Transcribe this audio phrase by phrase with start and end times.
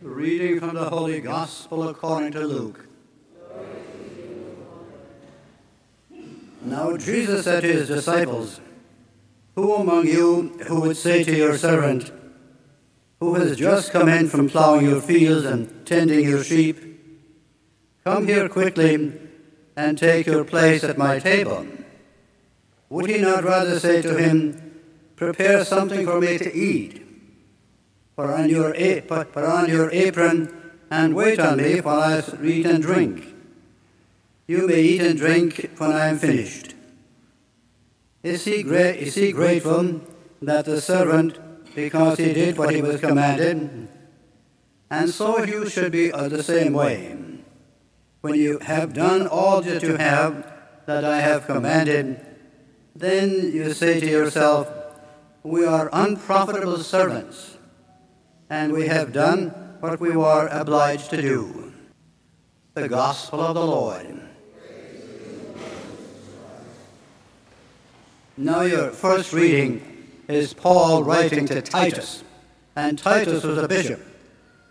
[0.00, 2.86] Reading from the Holy Gospel according to Luke.
[6.62, 8.60] Now Jesus said to his disciples,
[9.56, 12.12] Who among you who would say to your servant,
[13.18, 16.78] who has just come in from plowing your fields and tending your sheep,
[18.04, 19.12] Come here quickly
[19.76, 21.66] and take your place at my table?
[22.88, 24.80] Would he not rather say to him,
[25.16, 27.07] Prepare something for me to eat?
[28.18, 32.82] Put on your, put on your apron and wait on me while I eat and
[32.82, 33.32] drink.
[34.48, 36.74] You may eat and drink when I am finished.
[38.24, 40.00] Is he, gra- is he grateful
[40.42, 41.38] that the servant,
[41.76, 43.86] because he did what he was commanded?
[44.90, 47.16] And so you should be the same way.
[48.22, 50.44] When you have done all that you have,
[50.86, 52.18] that I have commanded,
[52.96, 54.68] then you say to yourself,
[55.44, 57.57] We are unprofitable servants
[58.50, 59.48] and we have done
[59.80, 61.72] what we were obliged to do.
[62.74, 64.20] The Gospel of the Lord.
[68.36, 69.82] Now, your first reading
[70.28, 72.22] is Paul writing to Titus,
[72.76, 74.00] and Titus was a bishop.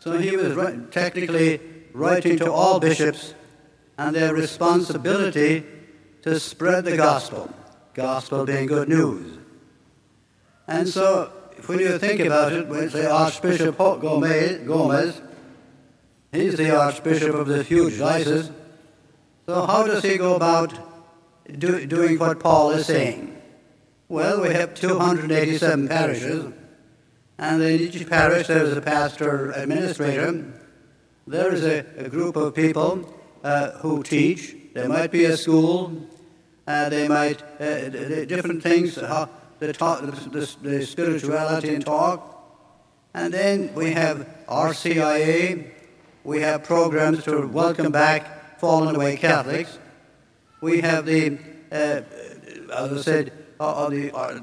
[0.00, 0.56] So he was
[0.90, 1.60] technically
[1.92, 3.34] writing to all bishops
[3.98, 5.62] and their responsibility
[6.22, 7.50] to spread the gospel,
[7.92, 9.38] gospel being good news.
[10.66, 11.30] And so
[11.66, 15.20] when you think about it, when say Archbishop Gomez,
[16.32, 18.50] he's the Archbishop of this huge diocese.
[19.46, 20.78] So how does he go about
[21.58, 23.36] do, doing what Paul is saying?
[24.08, 26.52] Well, we have 287 parishes,
[27.38, 30.52] and in each parish there is a pastor administrator.
[31.26, 33.08] There is a, a group of people
[33.44, 34.56] uh, who teach.
[34.74, 36.08] There might be a school.
[36.66, 37.88] Uh, they might uh,
[38.26, 38.96] different things.
[38.96, 39.28] How,
[39.60, 42.26] the, talk, the, the spirituality and talk.
[43.14, 45.70] And then we have RCIA.
[46.24, 49.78] We have programs to welcome back fallen away Catholics.
[50.60, 51.38] We have the,
[51.70, 52.02] uh,
[52.72, 54.40] as I said, uh, the uh,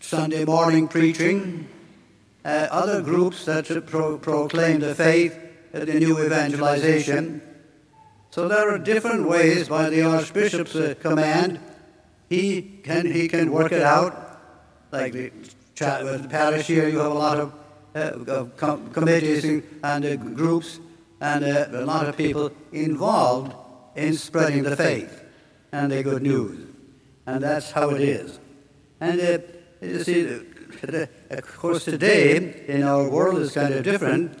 [0.00, 1.68] Sunday morning preaching.
[2.44, 5.38] Uh, other groups that pro- proclaim the faith,
[5.74, 7.42] uh, the new evangelization.
[8.30, 11.60] So there are different ways by the Archbishop's uh, command.
[12.30, 14.29] He can, he can work it out
[14.92, 15.30] like the,
[15.76, 17.52] the parish here, you have a lot of,
[17.94, 19.44] uh, of com- committees
[19.82, 20.80] and uh, groups
[21.20, 23.54] and uh, a lot of people involved
[23.94, 25.24] in spreading the faith
[25.72, 26.66] and the good news.
[27.26, 28.40] And that's how it is.
[29.00, 29.38] And uh,
[29.80, 30.40] you see,
[31.30, 34.36] of course, today in our world is kind of different.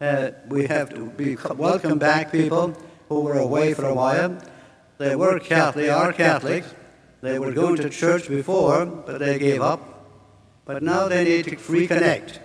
[0.00, 2.76] Uh, we have to be welcome back people
[3.08, 4.38] who were away for a while.
[4.98, 6.74] They were Catholic, they are Catholics,
[7.20, 9.80] they were going to church before, but they gave up.
[10.64, 12.38] But now they need to reconnect.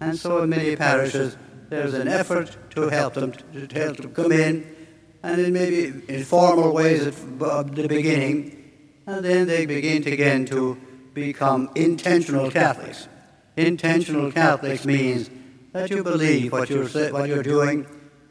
[0.00, 1.36] And so in many parishes,
[1.70, 4.74] there's an effort to help them to, help them come in,
[5.22, 8.72] and in maybe informal ways at the beginning,
[9.06, 10.76] and then they begin again to
[11.14, 13.08] become intentional Catholics.
[13.56, 15.30] Intentional Catholics means
[15.72, 17.86] that you believe what you're, what you're doing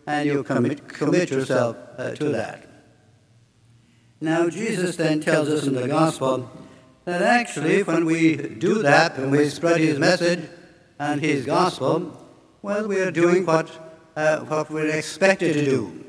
[0.05, 2.72] and you commit, commit yourself uh, to that.
[4.23, 6.49] Now, Jesus then tells us in the Gospel
[7.03, 10.47] that actually, when we do that, when we spread His message
[10.97, 12.17] and His gospel,
[12.61, 13.69] well, we are doing what,
[14.15, 16.05] uh, what we're expected to do.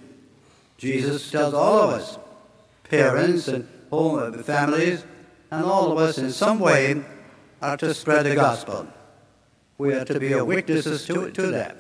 [0.78, 2.16] Jesus tells all of us,
[2.84, 5.04] parents and home uh, families,
[5.50, 7.02] and all of us in some way
[7.60, 8.86] are to spread the gospel.
[9.76, 11.76] We are to be witnesses to, to that.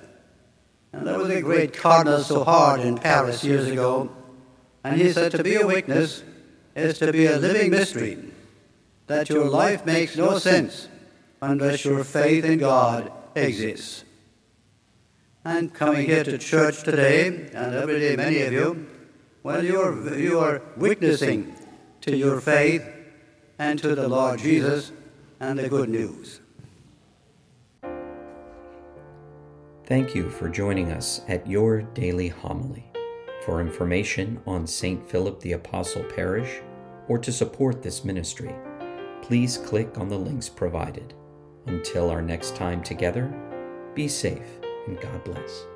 [0.92, 4.10] And there was a great Cardinal Suhard in Paris years ago,
[4.84, 6.22] and he said to be a witness
[6.76, 8.18] is to be a living mystery,
[9.06, 10.88] that your life makes no sense
[11.40, 14.04] unless your faith in God exists.
[15.44, 18.86] And coming here to church today, and every day, many of you,
[19.42, 21.54] well, you're, you are witnessing
[22.00, 22.84] to your faith
[23.58, 24.90] and to the Lord Jesus
[25.40, 26.40] and the good news.
[29.86, 32.93] Thank you for joining us at your daily homily.
[33.44, 35.06] For information on St.
[35.06, 36.62] Philip the Apostle Parish
[37.08, 38.54] or to support this ministry,
[39.20, 41.12] please click on the links provided.
[41.66, 43.34] Until our next time together,
[43.94, 45.66] be safe and God bless.